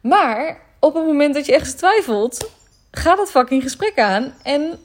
Maar 0.00 0.60
op 0.80 0.94
het 0.94 1.04
moment 1.04 1.34
dat 1.34 1.46
je 1.46 1.52
ergens 1.52 1.74
twijfelt, 1.74 2.50
ga 2.90 3.14
dat 3.14 3.30
fucking 3.30 3.62
gesprek 3.62 3.98
aan. 3.98 4.34
En 4.42 4.78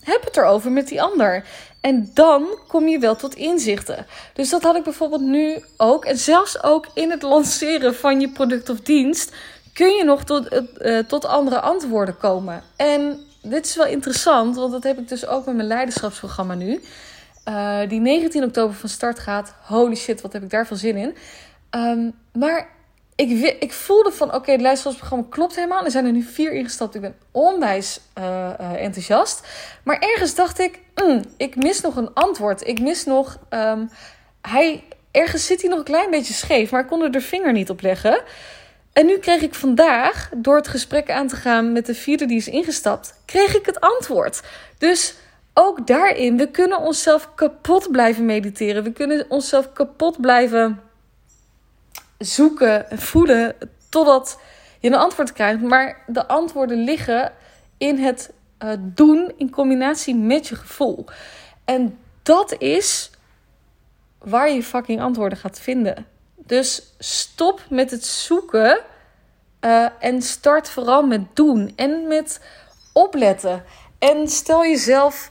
heb 0.00 0.24
het 0.24 0.36
erover 0.36 0.70
met 0.72 0.88
die 0.88 1.02
ander. 1.02 1.44
En 1.84 2.10
dan 2.14 2.58
kom 2.68 2.88
je 2.88 2.98
wel 2.98 3.16
tot 3.16 3.34
inzichten. 3.34 4.06
Dus 4.32 4.50
dat 4.50 4.62
had 4.62 4.76
ik 4.76 4.82
bijvoorbeeld 4.82 5.20
nu 5.20 5.64
ook. 5.76 6.04
En 6.04 6.18
zelfs 6.18 6.62
ook 6.62 6.86
in 6.94 7.10
het 7.10 7.22
lanceren 7.22 7.94
van 7.94 8.20
je 8.20 8.28
product 8.28 8.68
of 8.68 8.80
dienst. 8.80 9.34
Kun 9.72 9.94
je 9.94 10.04
nog 10.04 10.24
tot, 10.24 10.62
uh, 10.82 10.98
tot 10.98 11.24
andere 11.24 11.60
antwoorden 11.60 12.16
komen? 12.16 12.62
En 12.76 13.20
dit 13.42 13.66
is 13.66 13.76
wel 13.76 13.86
interessant, 13.86 14.56
want 14.56 14.72
dat 14.72 14.82
heb 14.82 14.98
ik 14.98 15.08
dus 15.08 15.26
ook 15.26 15.46
met 15.46 15.54
mijn 15.54 15.68
leiderschapsprogramma 15.68 16.54
nu. 16.54 16.80
Uh, 17.48 17.88
die 17.88 18.00
19 18.00 18.44
oktober 18.44 18.76
van 18.76 18.88
start 18.88 19.18
gaat. 19.18 19.54
Holy 19.62 19.94
shit, 19.94 20.20
wat 20.20 20.32
heb 20.32 20.42
ik 20.42 20.50
daar 20.50 20.66
veel 20.66 20.76
zin 20.76 20.96
in. 20.96 21.14
Um, 21.70 22.14
maar 22.32 22.68
ik, 23.14 23.56
ik 23.60 23.72
voelde 23.72 24.12
van, 24.12 24.26
oké, 24.26 24.36
okay, 24.36 24.52
het 24.52 24.62
leiderschapsprogramma 24.62 25.26
klopt 25.28 25.54
helemaal. 25.54 25.84
Er 25.84 25.90
zijn 25.90 26.06
er 26.06 26.12
nu 26.12 26.22
vier 26.22 26.52
ingestapt. 26.52 26.94
Ik 26.94 27.00
ben 27.00 27.16
onwijs 27.30 28.00
uh, 28.18 28.24
uh, 28.60 28.82
enthousiast. 28.82 29.46
Maar 29.82 29.98
ergens 29.98 30.34
dacht 30.34 30.58
ik, 30.58 30.80
mm, 30.94 31.22
ik 31.36 31.56
mis 31.56 31.80
nog 31.80 31.96
een 31.96 32.14
antwoord. 32.14 32.66
Ik 32.66 32.80
mis 32.80 33.04
nog... 33.04 33.38
Um, 33.50 33.90
hij, 34.40 34.84
ergens 35.10 35.46
zit 35.46 35.60
hij 35.60 35.70
nog 35.70 35.78
een 35.78 35.84
klein 35.84 36.10
beetje 36.10 36.34
scheef, 36.34 36.70
maar 36.70 36.80
ik 36.80 36.86
kon 36.86 37.02
er 37.02 37.12
de 37.12 37.20
vinger 37.20 37.52
niet 37.52 37.70
op 37.70 37.80
leggen. 37.80 38.22
En 38.92 39.06
nu 39.06 39.18
kreeg 39.18 39.40
ik 39.40 39.54
vandaag, 39.54 40.30
door 40.36 40.56
het 40.56 40.68
gesprek 40.68 41.10
aan 41.10 41.28
te 41.28 41.36
gaan 41.36 41.72
met 41.72 41.86
de 41.86 41.94
vierde 41.94 42.26
die 42.26 42.36
is 42.36 42.48
ingestapt, 42.48 43.20
kreeg 43.24 43.56
ik 43.56 43.66
het 43.66 43.80
antwoord. 43.80 44.42
Dus 44.78 45.14
ook 45.54 45.86
daarin, 45.86 46.36
we 46.36 46.50
kunnen 46.50 46.80
onszelf 46.80 47.34
kapot 47.34 47.90
blijven 47.90 48.24
mediteren. 48.24 48.82
We 48.82 48.92
kunnen 48.92 49.26
onszelf 49.28 49.72
kapot 49.72 50.20
blijven 50.20 50.80
zoeken 52.24 52.90
en 52.90 52.98
voelen 52.98 53.54
totdat 53.88 54.40
je 54.80 54.88
een 54.88 54.94
antwoord 54.94 55.32
krijgt. 55.32 55.62
Maar 55.62 56.02
de 56.06 56.26
antwoorden 56.26 56.84
liggen 56.84 57.32
in 57.78 57.98
het 57.98 58.32
uh, 58.64 58.70
doen 58.80 59.32
in 59.36 59.50
combinatie 59.50 60.14
met 60.14 60.48
je 60.48 60.56
gevoel. 60.56 61.04
En 61.64 61.98
dat 62.22 62.58
is 62.58 63.10
waar 64.18 64.50
je 64.50 64.62
fucking 64.62 65.00
antwoorden 65.00 65.38
gaat 65.38 65.60
vinden. 65.60 66.06
Dus 66.34 66.94
stop 66.98 67.60
met 67.68 67.90
het 67.90 68.04
zoeken 68.04 68.80
Uh, 69.64 69.86
en 69.98 70.22
start 70.22 70.68
vooral 70.68 71.06
met 71.06 71.36
doen 71.36 71.72
en 71.76 72.08
met 72.08 72.40
opletten. 72.92 73.64
En 73.98 74.28
stel 74.28 74.62
jezelf 74.62 75.30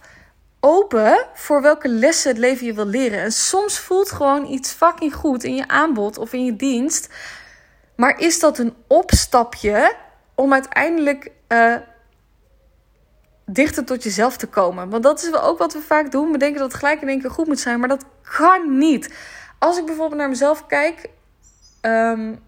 open 0.66 1.28
voor 1.34 1.62
welke 1.62 1.88
lessen 1.88 2.30
het 2.30 2.40
leven 2.40 2.66
je 2.66 2.74
wil 2.74 2.86
leren. 2.86 3.20
En 3.20 3.32
soms 3.32 3.80
voelt 3.80 4.12
gewoon 4.12 4.46
iets 4.46 4.72
fucking 4.72 5.14
goed 5.14 5.44
in 5.44 5.56
je 5.56 5.68
aanbod 5.68 6.18
of 6.18 6.34
in 6.34 6.46
je 6.46 6.56
dienst. 6.56 7.10
Maar 7.96 8.20
is 8.20 8.40
dat 8.40 8.58
een 8.58 8.76
opstapje 8.88 9.96
om 10.36 10.54
uiteindelijk 10.54 11.32
uh, 11.48 11.76
dichter 13.46 13.86
tot 13.86 14.04
jezelf 14.04 14.38
te 14.38 14.48
komen? 14.48 14.90
Want 14.90 15.04
dat 15.04 15.24
is 15.24 15.34
ook 15.34 15.58
wat 15.58 15.74
we 15.74 15.82
vaak 15.82 16.12
doen. 16.12 16.32
We 16.32 16.38
denken 16.38 16.60
dat 16.60 16.72
het 16.72 16.80
gelijk 16.80 17.02
in 17.02 17.08
één 17.08 17.22
keer 17.22 17.32
goed 17.32 17.48
moet 17.48 17.60
zijn, 17.60 17.80
maar 17.80 17.90
dat 17.90 18.06
kan 18.38 18.78
niet. 18.78 19.14
Als 19.60 19.78
ik 19.78 19.86
bijvoorbeeld 19.86 20.20
naar 20.20 20.30
mezelf 20.30 20.66
kijk. 20.66 21.10
Um, 21.82 22.44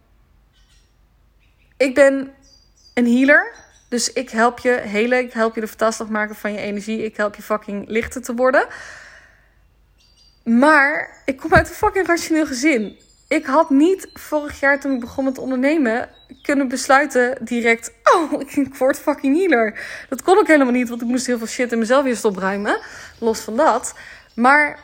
ik 1.78 1.96
ben 1.96 2.34
een 2.94 3.08
healer. 3.08 3.54
Dus 3.96 4.14
ik 4.14 4.30
help 4.30 4.60
je 4.60 4.72
helen. 4.72 5.20
Ik 5.20 5.34
help 5.34 5.56
je 5.56 5.62
de 5.62 5.68
vertaalslag 5.68 6.10
maken 6.10 6.36
van 6.36 6.54
je 6.54 6.60
energie. 6.60 7.04
Ik 7.04 7.18
help 7.18 7.36
je 7.36 7.42
fucking 7.42 7.88
lichter 7.88 8.22
te 8.22 8.36
worden. 8.36 8.68
Maar 10.44 11.22
ik 11.26 11.38
kom 11.38 11.54
uit 11.54 11.70
een 11.70 11.76
fucking 11.76 12.08
rationeel 12.08 12.46
gezin. 12.46 13.00
Ik 13.28 13.46
had 13.46 13.70
niet 13.70 14.08
vorig 14.14 14.60
jaar 14.60 14.80
toen 14.80 14.94
ik 14.94 15.00
begon 15.00 15.24
met 15.24 15.38
ondernemen 15.38 16.10
kunnen 16.42 16.68
besluiten 16.68 17.38
direct... 17.46 17.94
Oh, 18.04 18.42
ik 18.66 18.76
word 18.76 19.00
fucking 19.00 19.38
healer. 19.38 19.80
Dat 20.10 20.22
kon 20.22 20.40
ik 20.40 20.48
helemaal 20.48 20.74
niet, 20.74 20.90
want 20.90 21.02
ik 21.02 21.08
moest 21.08 21.26
heel 21.26 21.38
veel 21.38 21.48
shit 21.48 21.72
in 21.72 21.80
mezelf 21.80 22.06
eerst 22.06 22.26
opruimen. 22.26 22.80
Los 23.20 23.40
van 23.40 23.56
dat. 23.56 23.94
Maar 24.36 24.80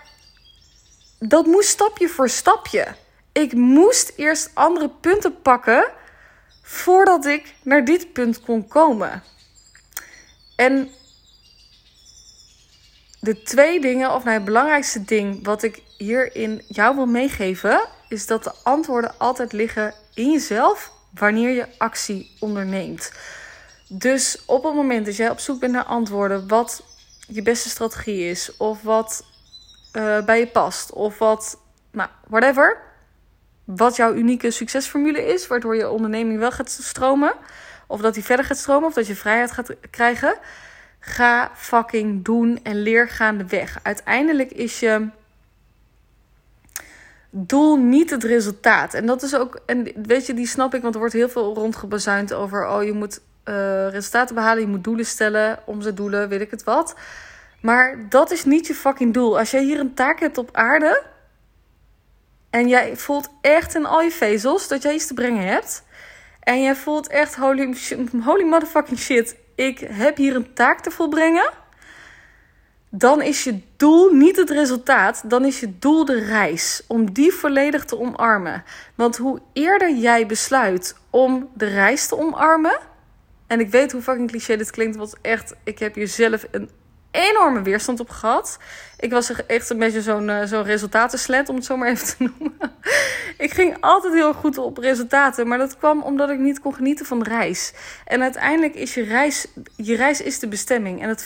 dat 1.20 1.46
moest 1.46 1.70
stapje 1.70 2.10
voor 2.10 2.30
stapje. 2.30 2.88
Ik 3.32 3.53
moest 3.53 4.13
eerst 4.15 4.51
andere 4.53 4.89
punten 4.89 5.41
pakken 5.41 5.91
voordat 6.72 7.25
ik 7.25 7.56
naar 7.63 7.86
dit 7.86 8.13
punt 8.13 8.42
kon 8.42 8.68
komen. 8.68 9.24
En 10.56 10.90
de 13.20 13.42
twee 13.42 13.82
dingen, 13.82 14.13
of 14.13 14.24
nou 14.24 14.36
het 14.36 14.46
belangrijkste 14.46 15.04
ding 15.04 15.46
wat 15.46 15.63
ik 15.63 15.82
hierin 15.98 16.63
jou 16.68 16.96
wil 16.96 17.06
meegeven, 17.06 17.88
is 18.10 18.28
dat 18.28 18.44
de 18.44 18.54
antwoorden 18.63 19.18
altijd 19.18 19.54
liggen 19.54 19.94
in 20.13 20.32
jezelf 20.32 20.92
wanneer 21.13 21.50
je 21.50 21.68
actie 21.78 22.38
onderneemt. 22.40 23.12
Dus 23.88 24.44
op 24.46 24.63
het 24.63 24.74
moment 24.74 25.06
dat 25.06 25.16
jij 25.16 25.30
op 25.30 25.40
zoek 25.40 25.60
bent 25.60 25.74
naar 25.74 25.84
antwoorden, 25.84 26.48
wat 26.48 26.84
je 27.28 27.42
beste 27.42 27.70
strategie 27.70 28.30
is, 28.30 28.58
of 28.58 28.82
wat 28.82 29.25
uh, 29.94 30.25
bij 30.25 30.40
je 30.40 30.48
past, 30.48 30.92
of 30.92 31.18
wat, 31.18 31.58
nou, 31.92 32.10
whatever 32.28 32.90
wat 33.63 33.96
jouw 33.96 34.13
unieke 34.13 34.51
succesformule 34.51 35.25
is, 35.25 35.48
waardoor 35.48 35.75
je 35.75 35.89
onderneming 35.89 36.39
wel 36.39 36.51
gaat 36.51 36.70
stromen, 36.70 37.34
of 37.88 38.01
dat 38.01 38.13
die 38.13 38.24
verder 38.24 38.46
gaat 38.46 38.58
stromen, 38.58 38.88
of 38.88 38.94
dat 38.94 39.08
je 39.08 39.15
vrijheid 39.15 39.51
gaat 39.51 39.75
krijgen. 39.89 40.36
Ga 41.00 41.51
fucking 41.56 42.24
doen 42.25 42.60
en 42.63 42.82
leer 42.82 43.10
gaandeweg. 43.10 43.80
Uiteindelijk 43.84 44.51
is 44.51 44.80
je 44.80 45.08
doel 47.30 47.77
niet 47.77 48.10
het 48.10 48.24
resultaat. 48.24 48.94
En 48.94 49.06
dat 49.06 49.24
is 49.24 49.36
ook, 49.36 49.60
en 49.65 49.91
weet 50.03 50.25
je, 50.25 50.34
die 50.34 50.48
snap 50.48 50.74
ik, 50.74 50.82
want 50.82 50.94
er 50.94 51.00
wordt 51.00 51.15
heel 51.15 51.30
veel 51.30 51.53
rondgebazuind 51.53 52.34
over, 52.34 52.68
oh 52.68 52.84
je 52.84 52.94
moet 52.94 53.22
uh, 53.46 53.89
resultaten 53.89 54.36
behalen, 54.36 54.62
je 54.62 54.70
moet 54.70 54.84
doelen 54.84 55.06
stellen, 55.06 55.60
omzet 55.65 55.98
doelen, 55.98 56.30
weet 56.30 56.41
ik 56.41 56.51
het 56.51 56.63
wat. 56.63 56.96
Maar 57.62 58.06
dat 58.10 58.32
is 58.32 58.46
niet 58.46 58.68
je 58.68 58.74
fucking 58.74 59.13
doel. 59.13 59.39
Als 59.39 59.51
jij 59.51 59.63
hier 59.63 59.80
een 59.80 59.94
taak 59.94 60.20
hebt 60.20 60.38
op 60.38 60.50
aarde, 60.51 61.03
en 62.51 62.67
jij 62.67 62.98
voelt 62.98 63.29
echt 63.41 63.75
in 63.75 63.86
al 63.86 64.01
je 64.01 64.12
vezels 64.12 64.67
dat 64.67 64.81
jij 64.81 64.93
iets 64.93 65.08
te 65.08 65.13
brengen 65.13 65.48
hebt. 65.48 65.84
En 66.39 66.62
jij 66.62 66.75
voelt 66.75 67.08
echt 67.08 67.36
holy, 67.36 67.75
holy 68.24 68.43
motherfucking 68.43 69.00
shit. 69.00 69.36
Ik 69.55 69.79
heb 69.79 70.17
hier 70.17 70.36
een 70.36 70.53
taak 70.53 70.79
te 70.79 70.91
volbrengen. 70.91 71.50
Dan 72.89 73.22
is 73.22 73.43
je 73.43 73.62
doel 73.77 74.13
niet 74.13 74.36
het 74.36 74.50
resultaat. 74.50 75.24
Dan 75.25 75.46
is 75.46 75.60
je 75.60 75.79
doel 75.79 76.05
de 76.05 76.20
reis. 76.20 76.84
Om 76.88 77.12
die 77.12 77.31
volledig 77.31 77.86
te 77.86 78.00
omarmen. 78.00 78.63
Want 78.96 79.17
hoe 79.17 79.41
eerder 79.53 79.96
jij 79.96 80.25
besluit 80.25 80.96
om 81.10 81.50
de 81.53 81.65
reis 81.65 82.08
te 82.08 82.17
omarmen. 82.17 82.79
En 83.48 83.60
ik 83.60 83.70
weet 83.70 83.91
hoe 83.91 84.01
fucking 84.01 84.29
cliché 84.29 84.58
dit 84.58 84.72
klinkt. 84.72 84.96
Want 84.96 85.15
echt, 85.22 85.55
ik 85.63 85.79
heb 85.79 85.96
hier 85.96 86.08
zelf 86.08 86.48
een 86.51 86.70
enorme 87.12 87.62
weerstand 87.62 88.00
op 88.00 88.10
gehad. 88.10 88.58
Ik 89.00 89.12
was 89.12 89.46
echt 89.46 89.70
een 89.70 89.77
beetje 89.77 90.01
zo'n 90.01 90.27
uh, 90.27 90.44
zo'n 90.44 90.63
resultatenslet, 90.63 91.50
om 91.50 91.56
het 91.56 91.65
zo 91.65 91.77
maar 91.77 91.89
even 91.89 92.06
te 92.06 92.15
noemen. 92.38 92.60
ik 93.38 93.53
ging 93.53 93.77
altijd 93.80 94.13
heel 94.13 94.34
goed 94.34 94.58
op 94.58 94.77
resultaten, 94.77 95.48
maar 95.48 95.58
dat 95.58 95.77
kwam 95.77 96.01
omdat 96.01 96.30
ik 96.30 96.39
niet 96.39 96.60
kon 96.60 96.74
genieten 96.74 97.06
van 97.06 97.20
de 97.20 97.30
reis. 97.30 97.74
En 98.06 98.22
uiteindelijk 98.22 98.75
is 98.75 98.94
je 98.94 99.03
reis, 99.03 99.48
je 99.75 99.96
reis 99.96 100.22
is 100.22 100.39
de 100.39 100.48
bestemming. 100.48 101.01
En 101.01 101.10
het 101.10 101.25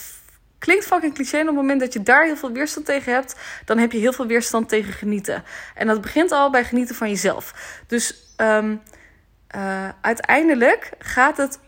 klinkt 0.59 0.85
fucking 0.85 1.13
cliché. 1.13 1.39
op 1.39 1.45
het 1.45 1.55
moment 1.55 1.79
dat 1.79 1.93
je 1.93 2.03
daar 2.03 2.25
heel 2.25 2.37
veel 2.37 2.51
weerstand 2.51 2.85
tegen 2.85 3.13
hebt, 3.13 3.35
dan 3.65 3.77
heb 3.77 3.91
je 3.91 3.97
heel 3.97 4.13
veel 4.13 4.27
weerstand 4.27 4.69
tegen 4.69 4.93
genieten. 4.93 5.43
En 5.75 5.87
dat 5.87 6.01
begint 6.01 6.31
al 6.31 6.49
bij 6.49 6.63
genieten 6.63 6.95
van 6.95 7.09
jezelf. 7.09 7.53
Dus 7.87 8.33
um, 8.37 8.81
uh, 9.55 9.89
uiteindelijk 10.01 10.91
gaat 10.99 11.37
het 11.37 11.59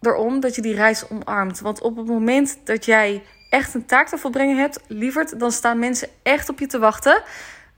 erom 0.00 0.40
dat 0.40 0.54
je 0.54 0.62
die 0.62 0.74
reis 0.74 1.08
omarmt. 1.08 1.60
Want 1.60 1.80
op 1.80 1.96
het 1.96 2.06
moment 2.06 2.58
dat 2.64 2.84
jij 2.84 3.22
echt 3.48 3.74
een 3.74 3.86
taak 3.86 4.08
te 4.08 4.18
volbrengen 4.18 4.56
hebt, 4.56 4.80
lieverd, 4.86 5.38
dan 5.40 5.52
staan 5.52 5.78
mensen 5.78 6.08
echt 6.22 6.48
op 6.48 6.58
je 6.58 6.66
te 6.66 6.78
wachten. 6.78 7.22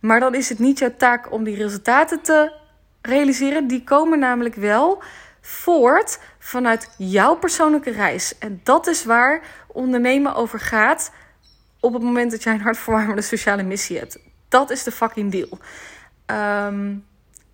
Maar 0.00 0.20
dan 0.20 0.34
is 0.34 0.48
het 0.48 0.58
niet 0.58 0.78
jouw 0.78 0.94
taak 0.96 1.32
om 1.32 1.44
die 1.44 1.56
resultaten 1.56 2.20
te 2.20 2.52
realiseren. 3.02 3.66
Die 3.66 3.84
komen 3.84 4.18
namelijk 4.18 4.54
wel 4.54 5.02
voort 5.40 6.18
vanuit 6.38 6.94
jouw 6.98 7.36
persoonlijke 7.36 7.90
reis. 7.90 8.38
En 8.38 8.60
dat 8.62 8.86
is 8.86 9.04
waar 9.04 9.42
ondernemen 9.66 10.34
over 10.34 10.60
gaat 10.60 11.12
op 11.80 11.92
het 11.92 12.02
moment 12.02 12.30
dat 12.30 12.42
jij 12.42 12.54
een 12.54 12.60
hartverwarmende 12.60 13.22
sociale 13.22 13.62
missie 13.62 13.98
hebt. 13.98 14.18
Dat 14.48 14.70
is 14.70 14.82
de 14.82 14.92
fucking 14.92 15.32
deal. 15.32 15.58
Ehm, 16.26 16.96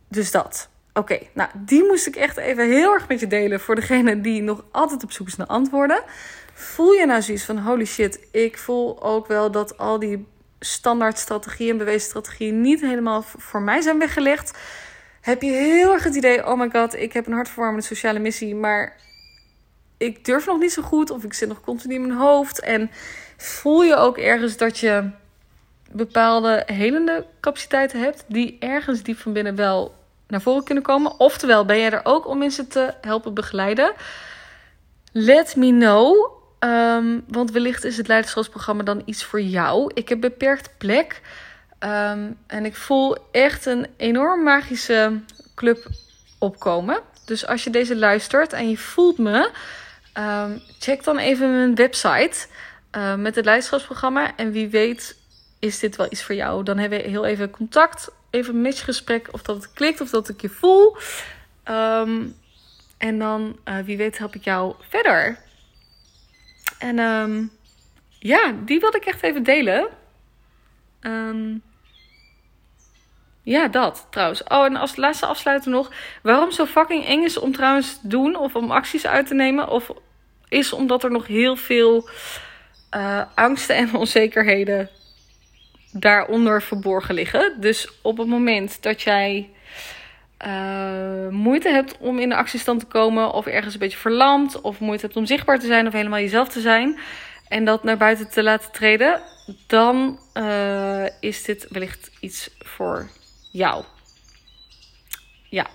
dus 0.08 0.30
dat. 0.30 0.68
Oké, 0.96 1.18
nou 1.32 1.50
die 1.54 1.84
moest 1.84 2.06
ik 2.06 2.16
echt 2.16 2.36
even 2.36 2.68
heel 2.68 2.92
erg 2.92 3.08
met 3.08 3.20
je 3.20 3.26
delen 3.26 3.60
voor 3.60 3.74
degene 3.74 4.20
die 4.20 4.42
nog 4.42 4.64
altijd 4.70 5.02
op 5.02 5.12
zoek 5.12 5.26
is 5.26 5.36
naar 5.36 5.46
antwoorden. 5.46 6.02
Voel 6.52 6.92
je 6.92 7.06
nou 7.06 7.22
zoiets 7.22 7.44
van 7.44 7.58
holy 7.58 7.84
shit, 7.84 8.26
ik 8.30 8.58
voel 8.58 9.02
ook 9.02 9.26
wel 9.26 9.50
dat 9.50 9.78
al 9.78 9.98
die 9.98 10.26
standaard 10.60 11.18
strategieën 11.18 11.70
en 11.70 11.76
bewezen 11.76 12.08
strategieën 12.08 12.60
niet 12.60 12.80
helemaal 12.80 13.22
voor 13.22 13.62
mij 13.62 13.80
zijn 13.80 13.98
weggelegd. 13.98 14.58
Heb 15.20 15.42
je 15.42 15.50
heel 15.50 15.92
erg 15.92 16.04
het 16.04 16.14
idee, 16.14 16.46
oh 16.46 16.58
my 16.58 16.70
god, 16.70 16.94
ik 16.94 17.12
heb 17.12 17.26
een 17.26 17.32
hartverwarmende 17.32 17.86
sociale 17.86 18.18
missie, 18.18 18.54
maar 18.54 18.96
ik 19.96 20.24
durf 20.24 20.46
nog 20.46 20.58
niet 20.58 20.72
zo 20.72 20.82
goed 20.82 21.10
of 21.10 21.24
ik 21.24 21.34
zit 21.34 21.48
nog 21.48 21.60
continu 21.60 21.94
in 21.94 22.06
mijn 22.06 22.18
hoofd. 22.18 22.60
En 22.60 22.90
voel 23.36 23.82
je 23.82 23.96
ook 23.96 24.18
ergens 24.18 24.56
dat 24.56 24.78
je 24.78 25.10
bepaalde 25.92 26.62
helende 26.66 27.26
capaciteiten 27.40 28.00
hebt 28.00 28.24
die 28.28 28.56
ergens 28.58 29.02
diep 29.02 29.18
van 29.18 29.32
binnen 29.32 29.56
wel 29.56 29.94
naar 30.28 30.40
voren 30.40 30.64
kunnen 30.64 30.84
komen. 30.84 31.20
Oftewel, 31.20 31.64
ben 31.64 31.78
jij 31.78 31.90
er 31.90 32.00
ook 32.04 32.26
om 32.26 32.38
mensen 32.38 32.68
te 32.68 32.94
helpen 33.00 33.34
begeleiden? 33.34 33.92
Let 35.12 35.56
me 35.56 35.68
know. 35.68 36.32
Um, 36.60 37.24
want 37.28 37.50
wellicht 37.50 37.84
is 37.84 37.96
het 37.96 38.08
leiderschapsprogramma 38.08 38.82
dan 38.82 39.02
iets 39.04 39.24
voor 39.24 39.40
jou. 39.40 39.90
Ik 39.94 40.08
heb 40.08 40.20
beperkt 40.20 40.70
plek. 40.78 41.20
Um, 41.80 42.38
en 42.46 42.64
ik 42.64 42.76
voel 42.76 43.16
echt 43.30 43.66
een 43.66 43.86
enorm 43.96 44.42
magische 44.42 45.20
club 45.54 45.86
opkomen. 46.38 47.00
Dus 47.24 47.46
als 47.46 47.64
je 47.64 47.70
deze 47.70 47.96
luistert 47.96 48.52
en 48.52 48.70
je 48.70 48.78
voelt 48.78 49.18
me, 49.18 49.50
um, 50.18 50.62
check 50.78 51.04
dan 51.04 51.18
even 51.18 51.50
mijn 51.50 51.74
website 51.74 52.46
uh, 52.96 53.14
met 53.14 53.34
het 53.34 53.44
leiderschapsprogramma. 53.44 54.36
En 54.36 54.52
wie 54.52 54.68
weet 54.68 55.16
is 55.58 55.78
dit 55.78 55.96
wel 55.96 56.06
iets 56.10 56.22
voor 56.22 56.34
jou. 56.34 56.62
Dan 56.62 56.78
hebben 56.78 56.98
we 56.98 57.08
heel 57.08 57.24
even 57.24 57.50
contact, 57.50 58.10
even 58.34 58.54
een 58.54 58.62
matchgesprek. 58.62 59.28
Of 59.32 59.42
dat 59.42 59.56
het 59.56 59.72
klikt 59.72 60.00
of 60.00 60.10
dat 60.10 60.28
ik 60.28 60.40
je 60.40 60.48
voel. 60.48 60.96
en 62.98 63.18
dan, 63.18 63.58
uh, 63.64 63.78
wie 63.78 63.96
weet, 63.96 64.18
help 64.18 64.34
ik 64.34 64.44
jou 64.44 64.74
verder. 64.88 65.38
En 66.78 66.98
um, 66.98 67.50
ja, 68.18 68.54
die 68.64 68.80
wilde 68.80 68.96
ik 68.96 69.04
echt 69.04 69.22
even 69.22 69.42
delen. 69.42 69.88
Um, 71.00 71.62
ja, 73.42 73.68
dat 73.68 74.06
trouwens. 74.10 74.42
Oh, 74.42 74.64
en 74.64 74.76
als 74.76 74.96
laatste 74.96 75.26
afsluiten 75.26 75.70
nog. 75.70 75.92
Waarom 76.22 76.50
zo 76.50 76.66
fucking 76.66 77.06
eng 77.06 77.22
is 77.22 77.38
om 77.38 77.52
trouwens 77.52 78.00
te 78.00 78.08
doen 78.08 78.36
of 78.36 78.54
om 78.54 78.70
acties 78.70 79.06
uit 79.06 79.26
te 79.26 79.34
nemen? 79.34 79.68
Of 79.68 79.90
is 80.48 80.72
omdat 80.72 81.04
er 81.04 81.10
nog 81.10 81.26
heel 81.26 81.56
veel 81.56 82.08
uh, 82.96 83.22
angsten 83.34 83.76
en 83.76 83.94
onzekerheden 83.94 84.90
daaronder 85.96 86.62
verborgen 86.62 87.14
liggen. 87.14 87.60
Dus 87.60 87.88
op 88.02 88.18
het 88.18 88.26
moment 88.26 88.82
dat 88.82 89.02
jij 89.02 89.50
uh, 90.46 91.28
moeite 91.28 91.68
hebt 91.68 91.96
om 91.98 92.18
in 92.18 92.28
de 92.28 92.36
actiestand 92.36 92.80
te 92.80 92.86
komen, 92.86 93.32
of 93.32 93.46
ergens 93.46 93.74
een 93.74 93.80
beetje 93.80 93.98
verlamd, 93.98 94.60
of 94.60 94.80
moeite 94.80 95.04
hebt 95.04 95.16
om 95.16 95.26
zichtbaar 95.26 95.58
te 95.58 95.66
zijn, 95.66 95.86
of 95.86 95.92
helemaal 95.92 96.18
jezelf 96.18 96.48
te 96.48 96.60
zijn, 96.60 96.98
en 97.48 97.64
dat 97.64 97.84
naar 97.84 97.96
buiten 97.96 98.30
te 98.30 98.42
laten 98.42 98.72
treden, 98.72 99.20
dan 99.66 100.18
uh, 100.34 101.04
is 101.20 101.42
dit 101.42 101.66
wellicht 101.70 102.10
iets 102.20 102.50
voor 102.58 103.08
jou. 103.50 103.84
Ja. 105.48 105.66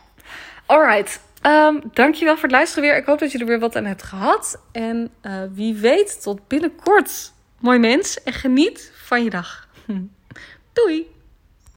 Alright. 0.66 1.22
Um, 1.46 1.82
dankjewel 1.94 2.34
voor 2.34 2.44
het 2.44 2.52
luisteren 2.52 2.84
weer. 2.84 2.98
Ik 2.98 3.06
hoop 3.06 3.20
dat 3.20 3.32
je 3.32 3.38
er 3.38 3.46
weer 3.46 3.60
wat 3.60 3.76
aan 3.76 3.86
hebt 3.86 4.04
gehad. 4.04 4.62
En 4.72 5.10
uh, 5.22 5.34
wie 5.54 5.76
weet, 5.76 6.22
tot 6.22 6.48
binnenkort. 6.48 7.32
Mooi 7.60 7.80
mens 7.80 8.24
en 8.24 8.34
geniet 8.34 8.92
van 8.96 9.24
je 9.24 9.30
dag. 9.30 9.69
Doei! 10.76 11.08